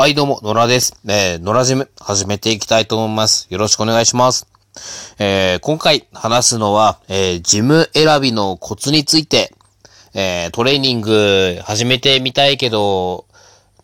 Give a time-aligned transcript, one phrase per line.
[0.00, 0.96] はい、どうも、野良です。
[1.08, 3.48] えー、野良ジム、始めていきたいと思います。
[3.50, 4.46] よろしくお願いします。
[5.18, 9.52] えー、今回話すのは、えー、ジム選びのコツについて、
[10.14, 13.26] えー、トレーニング始めてみたいけど、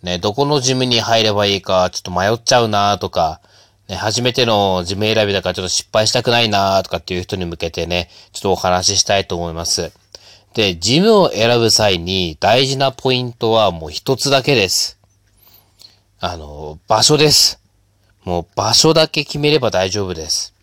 [0.04, 3.40] ね、どこのジムに入ればいいか、ちょっと迷っちゃうなとか、
[3.88, 9.90] ね、初めてのジム選びだからちょっと失敗したくないなとかっていう人に向けてね、ちょっとお話ししたいと思います。
[10.54, 14.96] で、ジムを選ぶ際に大事なポイントはもう一つだけです。
[16.20, 17.60] あの、場所です。
[18.24, 20.54] もう場所だけ決めれば大丈夫です。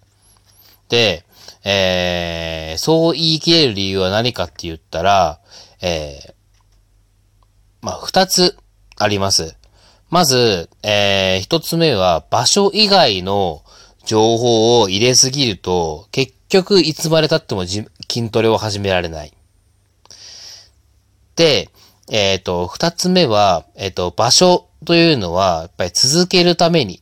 [0.90, 1.24] で、
[1.64, 5.40] えー、そう言い切れる理由は何かって言ったら、
[5.82, 6.34] えー、
[7.82, 8.58] まあ、二つ
[8.98, 9.56] あります。
[10.10, 13.64] まず、えー、一つ目は場所以外の
[14.06, 17.86] 情報を入れすぎると、結局いつまで経っても筋
[18.32, 19.34] トレを始められない。
[21.36, 21.70] で、
[22.10, 27.02] えっ、ー、と、二つ目は、えっ、ー、と、場所というのは、やっぱり続けるために、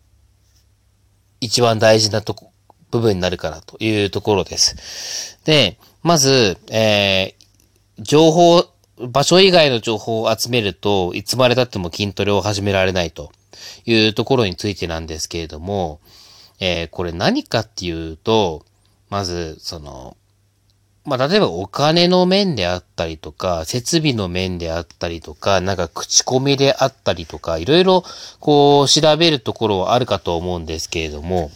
[1.42, 2.52] 一番大事なとこ、
[2.92, 5.40] 部分になるかなというところです。
[5.46, 8.66] で、まず、えー、情報、
[9.08, 13.32] 場所以外の情報を集めると、いつまで経っても筋トレを始められないと
[13.86, 16.02] いうところについてなんですけれども、
[16.60, 18.66] えー、これ何かっていうと、
[19.10, 20.18] まず、その、
[21.10, 28.04] まあ、例えばお金の面であったりとか、設備の面であったりとか、なんか口コミであったりとか、いろいろ
[28.40, 31.52] こう調べるところはあるかと思うんですけれども、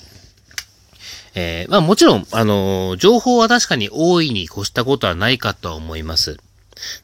[1.36, 6.38] えー、まあもちろん、あのー、情報は確かに大いに越したことはないかとは思います。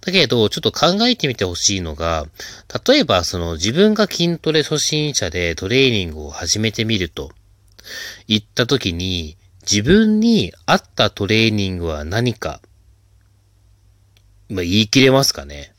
[0.02, 2.26] だけど、ちょっと考えてみてほしいのが、
[2.88, 7.32] 例えばその自分が筋トレ初心者でトレーニングを始めてみると、
[8.28, 9.38] 言った時に、
[9.70, 12.60] 自分に合ったトレーニングは何か、
[14.50, 15.74] まあ、言い切れますかね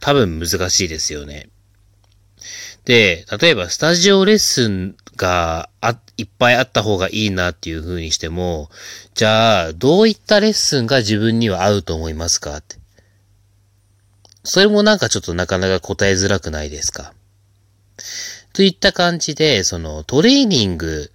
[0.00, 1.48] 多分難しいですよね。
[2.84, 8.68] で、例えばスタジオレッスンがあ、いっぱいあった方がいいなっていう風にしても、
[9.14, 12.78] じゃあ、どういったレッスンが自分には合うと思いますかって。
[14.42, 17.14] それもなんかちょっとなかなか答えづらくないですか
[18.52, 21.12] といった感じで、そのトレーニング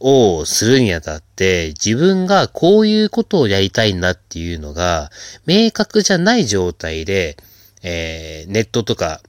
[0.00, 5.10] をするにあたって、自分がこういうことをやりたいんだっていうのが、
[5.46, 7.36] 明確じゃない状態で、
[7.82, 9.20] えー、ネットとか、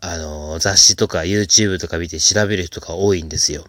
[0.00, 3.64] あの、雑誌とか YouTube とか見て調べる人が多いんですよ。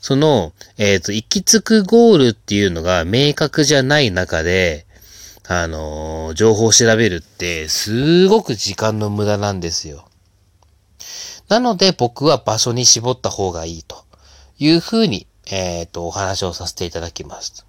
[0.00, 4.86] その、えっ、ー、と、行き着くゴールっていうのが明確じゃない中で、
[5.48, 10.08] あのー、情報を調べるって、すごく時間の無駄なんですよ。
[11.48, 14.04] なので僕は場所に絞った方がいいと
[14.58, 17.66] いうふうにえっ、ー、と、お話をさせていただきます。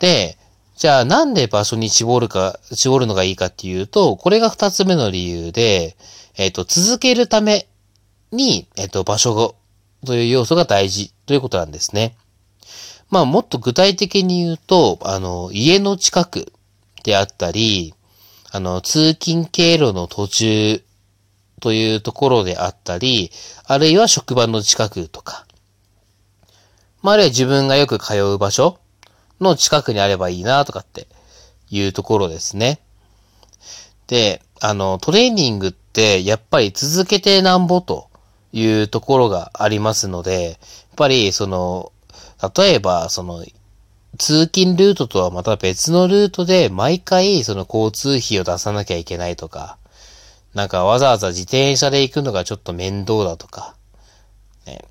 [0.00, 0.36] で、
[0.76, 5.96] じゃあなんで場所に絞るか、絞るのがいいかっていうと、これが二つ目の理由で、
[6.36, 7.68] えっ、ー、と、続けるため
[8.32, 9.54] に、えっ、ー、と、場所
[10.04, 12.16] という要素が大事ということなんですね。
[13.08, 16.52] まあ、もっと具体的に言うと、あの、家の近く
[17.04, 17.94] であったり、
[18.50, 20.82] あの、通勤経路の途中
[21.60, 23.30] というところであったり、
[23.64, 25.46] あるいは職場の近くとか、
[27.04, 28.78] まあ、あるいは自分がよく通う場所
[29.38, 31.06] の近くにあればいいなとかって
[31.70, 32.80] いうところですね。
[34.06, 38.08] で、あの、トレーニングってやっぱり続けてなんぼと
[38.52, 40.56] いうところがありますので、やっ
[40.96, 41.92] ぱりその、
[42.56, 43.44] 例えばその、
[44.16, 49.76] 通勤ルートとはまた別のルートで毎回その交通費を出さなきゃいけないとか、
[50.54, 53.74] なんかわざわざ自転車で行くのがちょっと面倒だとか、
[54.66, 54.84] ね、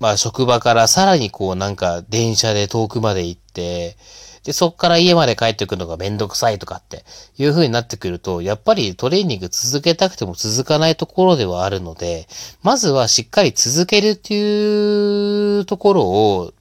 [0.00, 3.96] まあ職場からさらにこうなんか電車で遠くまで行って、
[4.44, 7.04] で、そっから家まで帰ってくるのがめんどくさいとかって
[7.36, 12.26] いう風になってくると、やっぱりトレーニング続けたくても続かないところではあるので、
[12.62, 16.54] まずはしっかり続けるっていうところを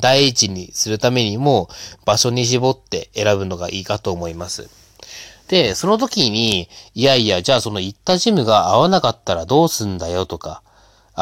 [0.00, 1.68] 第一にするためにも
[2.06, 4.70] 場所に絞って選ぶのがいいかと思います。
[5.48, 10.62] で、その時に、いやいや、じゃあその行ったジムが合わなかったらどうすんだよとか、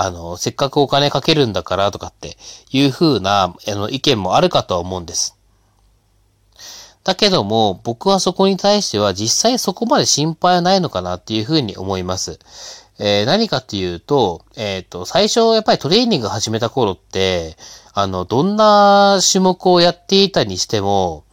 [0.00, 2.36] あの、せっかくお金かけるんだからとかって
[2.70, 5.36] いう風な、あの、意見もあるかとは思うんです。
[7.04, 12.38] だけども、僕はそこに対しては実際そこまで心配はないのかなっていう風に思います。
[13.00, 17.56] えー、何かっていうと、えっ、ー、と、最初やっぱりトレーニング始めた頃って、
[17.94, 21.24] あの、どんな種目をやっていたにしても、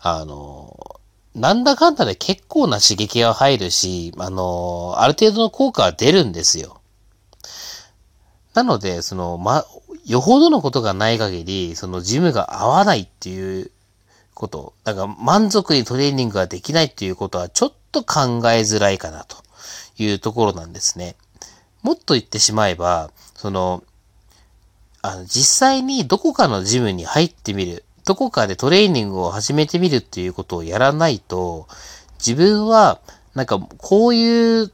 [0.00, 0.98] あの、
[1.34, 6.77] なんだかんだで結構な刺激が入るし、あの、ある程度の効果は出るんですよ。
[8.58, 9.64] なので、その、ま、
[10.04, 13.70] よほどのことがない限り、そのジムが合わないっていう
[14.34, 19.36] こと、だから満足にトレーニングができないっていうことはちょっと考えづらいかなと
[19.96, 21.14] いうところなんですね。
[21.82, 23.84] もっと言ってしまえば、その、
[25.02, 31.68] あの、実際にどこかのジムに入ってみる、どこかでトレーニングを始めてみるっていうことをやらないと、
[32.18, 32.98] 自分は、
[33.36, 34.72] なんか、こういう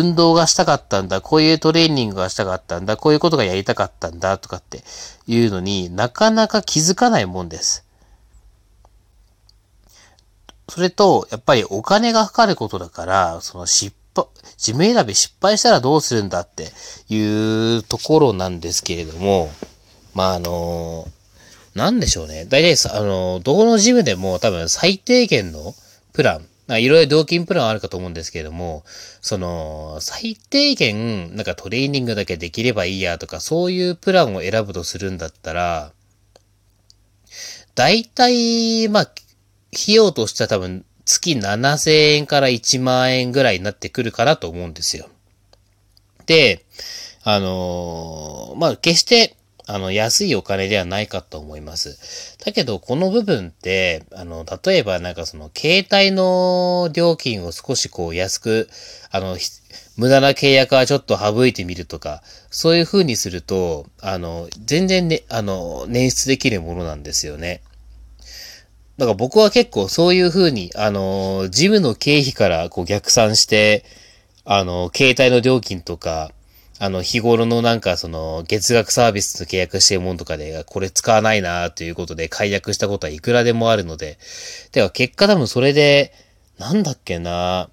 [0.00, 4.82] 運動がしたかったんだ、こういうトレーニングがしたかったんだ、こういうことがやりたかったんだ、とかって
[5.26, 7.84] いうのになかなか気づかないもんです。
[10.68, 14.26] それと、やっぱりお金がかかることだから、その失敗、
[14.56, 16.72] 自分選び失敗したらどうするんだって
[17.08, 19.50] いうところなんですけれども、
[20.14, 21.06] まあ、あの、
[21.74, 22.46] なんでしょうね。
[22.46, 25.74] 大体さ、あの、どこのジムでも多分最低限の
[26.14, 28.84] プラン、いろいろ料金プランあるかと思うんですけれども、
[29.20, 35.92] その、最低限、なんかトレーニングだけできればいいやとか、そういうプランを選ぶとするんだったら、
[37.76, 45.08] 大体、まあ、費用としては多分月7000円から1万円ぐらいになってくるかなと思うんですよ。
[46.26, 46.64] で、
[47.22, 49.36] あのー、まあ、決して、
[49.68, 52.36] あの、安いお金ではないかと思います。
[52.44, 58.68] だけど、この部分って、あの、例えばなんかその、携帯の料金を少しこう安く、
[59.10, 59.36] あの、
[59.96, 67.62] 無駄な契約はちょっと省いてみるとか、そういう風にすると、あの、全然ね、あの、捻出できるものなんですよね。
[68.98, 73.84] だから僕は結構そういう風に、あの、ジムの経費からこう逆算して、
[74.44, 76.30] あの、携帯の料金とか、
[76.78, 84.18] あの、日頃のなんかその、月額サービスと契約してるもんとかで、これ使わないなということで解約したことはいくらでもあるので、
[84.72, 86.12] てか結果多分それで、
[86.58, 87.68] なんだっけな。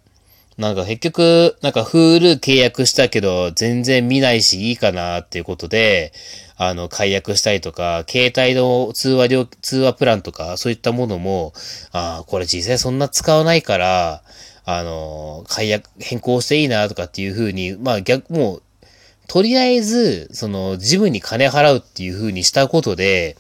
[0.58, 6.14] なんか結局、なんかフール契約したけど、全然見ないしいいかなっていうことで、
[6.58, 11.54] あの、解約したりとか、携帯の通話料、通話プランとか、そういったものも、
[11.92, 14.24] ああ、これ実際そんな使わないから、
[14.66, 18.63] あの、解約、変更していいなとかっていう風に、まあ逆、もう、
[19.34, 23.36] とりあえず、その、ジムに金払うっていう風にしたことで、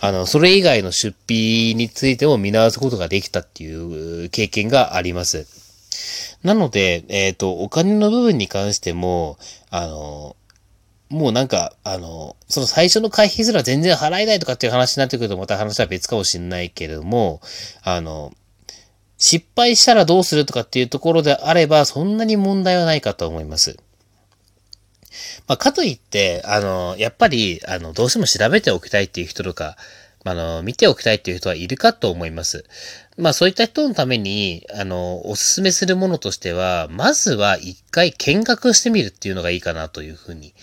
[0.00, 5.46] あの、それ以外の出費についても見直すことができたっていう経験があります。
[6.42, 9.36] なので、えっ、ー、と、お金の部分に関しても、
[9.68, 10.34] あの、
[11.10, 17.42] もうなんか、あの、その最初の会費すら全然払えないとかっていう話になってくるとまた話は別かもしれないけれども、
[17.82, 18.32] あの、
[19.18, 23.76] 失敗したらどうするとかっていうところであれば、そんなに問題はないかと思います。
[25.46, 29.76] まあ、かといって、あの、やっぱり、あの、どうしても調べておきたいっていう人とか、
[30.26, 32.64] あの、見ておきたいっていう人はいるかと思います。
[33.18, 40.54] まあそういった人のために、あの、おすすめするものとしては、まずは一回見学してみるっていうのがいいかなというふうに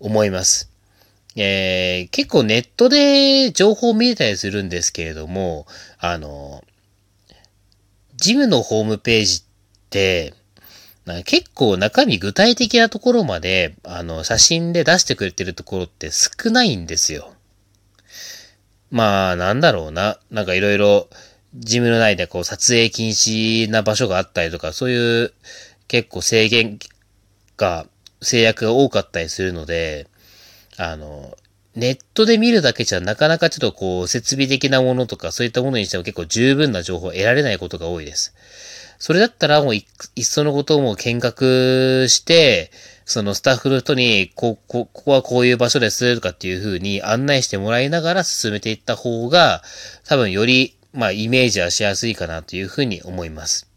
[0.00, 0.70] 思います。
[1.36, 5.66] えー、結構ネットで情報を見れたりするんですけれども、
[5.98, 6.64] あの、
[8.16, 9.42] ジムのホームページっ
[9.90, 10.32] て、
[11.24, 17.32] 結構中身具体的なところまで、あの、写真で出してくれてるところって少ないんですよ。
[18.90, 20.18] まあ、なんだろうな。
[20.30, 21.08] なんかいろいろ、
[21.54, 25.32] ジムの内でこう撮影禁止な場所があったりとか、そういう
[25.86, 26.78] 結構制限
[27.56, 27.86] が、
[28.20, 30.08] 制約が多かったりするので、
[30.76, 31.36] あの、
[31.76, 38.34] ネットで見るだけじゃなかなかちょっとこう、設備的なものとか、そういったものにしても結構十分な情報を得られないことが多いです。
[38.98, 42.70] それだったらもういっそのことをもう見学して、
[43.04, 49.62] そのスタッフの人に、こ、こ、ここはこういう場所ですとかっていう風に案内してもらいながら進めていった方が、
[50.04, 53.70] 多分よりまあ、イメージはしやすいかなというふうに思います。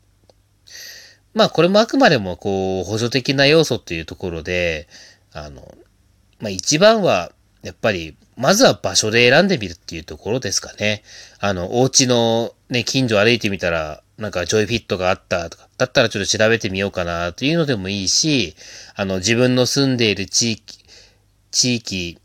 [1.34, 4.88] まあ、これもあくまでも、こう、補助的な要素というところで、
[5.34, 5.76] あの、
[6.40, 11.04] まあ、一番は、やっぱり、まずは場所で選んでみるっていうところですかね。
[11.40, 18.56] あの、お家のね、近所歩いてみたら、なんかジョイフィットがあったとか、だったらちょっと調べてみようかなというのでもいいし、
[18.96, 20.80] あの、自分の住んでいる地域、
[21.52, 22.18] 地域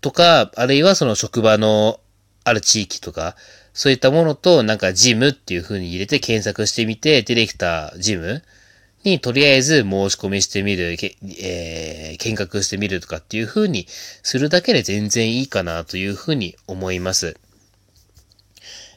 [0.00, 2.00] とか、あるいはその職場の
[2.44, 3.36] ある地域とか、
[3.72, 8.42] そういったものと、なんかジムっていう風に入れて検索してみて、出てきたジム
[9.04, 17.36] にとりあえず申し込みしてみる、えー、見学してみるとかっていう風にするだけで全然いいかなという風に思います。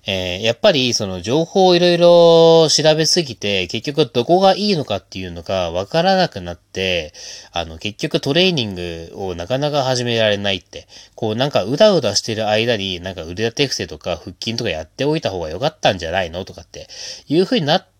[0.05, 7.13] えー、やっぱりその情報をいろいろ調べすぎて、結局どこがいいのかっていうのがわからなくなって、
[7.53, 16.87] あの、結局トレーニングをなかなか始められないって、こうなんかうだうだしてる間になんか腕立て伏せとか腹筋とかやっておいた方が良かったんじゃないのとかって
[17.27, 17.92] いう風になって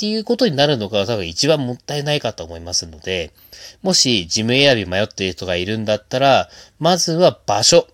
[0.00, 3.34] っていうことになるのが多分一番もったいないかと思いますので、
[3.82, 7.86] もしジム選び迷っている人がいるんだったら、まずは場所。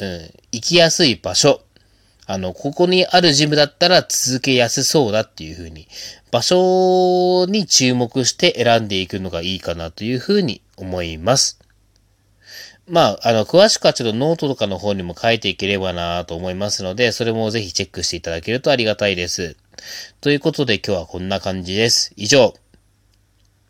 [0.00, 1.60] うん、行きやすい場所。
[2.26, 5.86] あの、ここにあるジムだったら続けやすそうだっていう風に、
[6.32, 11.60] 場所に注目して選んでいくのがいいかなという風に思います。
[12.88, 19.56] まあ、あの、詳しくはちょっとノートとかの方にも書いていければなと思いますので、それもぜひチェックしていただけるとありがたいです。
[20.20, 22.12] ということで今日はこんな感じです。
[22.16, 22.54] 以上、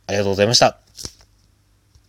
[0.06, 0.78] ありがとうございました。